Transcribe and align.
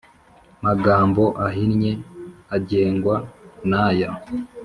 Magambo 0.65 1.23
ahinnye 1.45 1.91
ugengwa 2.55 3.15
n 3.69 3.71
aya 3.85 4.09